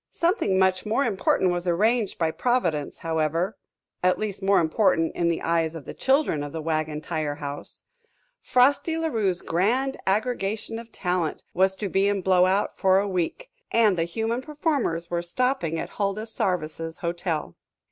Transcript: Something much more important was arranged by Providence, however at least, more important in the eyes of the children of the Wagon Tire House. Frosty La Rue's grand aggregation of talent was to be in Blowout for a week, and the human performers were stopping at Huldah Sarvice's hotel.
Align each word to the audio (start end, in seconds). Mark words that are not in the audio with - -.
Something 0.09 0.57
much 0.57 0.83
more 0.83 1.05
important 1.05 1.51
was 1.51 1.67
arranged 1.67 2.17
by 2.17 2.31
Providence, 2.31 2.97
however 2.97 3.55
at 4.01 4.17
least, 4.17 4.41
more 4.41 4.59
important 4.59 5.13
in 5.15 5.29
the 5.29 5.43
eyes 5.43 5.75
of 5.75 5.85
the 5.85 5.93
children 5.93 6.41
of 6.41 6.51
the 6.51 6.59
Wagon 6.63 7.01
Tire 7.01 7.35
House. 7.35 7.83
Frosty 8.41 8.97
La 8.97 9.09
Rue's 9.09 9.43
grand 9.43 9.97
aggregation 10.07 10.79
of 10.79 10.91
talent 10.91 11.43
was 11.53 11.75
to 11.75 11.87
be 11.87 12.07
in 12.07 12.21
Blowout 12.23 12.75
for 12.75 12.97
a 12.97 13.07
week, 13.07 13.51
and 13.69 13.95
the 13.95 14.05
human 14.05 14.41
performers 14.41 15.11
were 15.11 15.21
stopping 15.21 15.77
at 15.77 15.89
Huldah 15.89 16.25
Sarvice's 16.25 16.97
hotel. 16.97 17.55